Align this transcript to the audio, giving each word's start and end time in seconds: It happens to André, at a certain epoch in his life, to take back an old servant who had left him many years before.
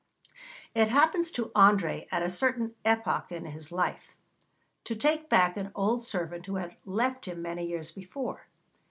It 0.73 0.89
happens 0.89 1.29
to 1.33 1.51
André, 1.55 2.07
at 2.11 2.23
a 2.23 2.27
certain 2.27 2.73
epoch 2.83 3.31
in 3.31 3.45
his 3.45 3.71
life, 3.71 4.15
to 4.83 4.95
take 4.95 5.29
back 5.29 5.57
an 5.57 5.71
old 5.75 6.01
servant 6.03 6.47
who 6.47 6.55
had 6.55 6.75
left 6.85 7.27
him 7.27 7.43
many 7.43 7.67
years 7.67 7.91
before. 7.91 8.47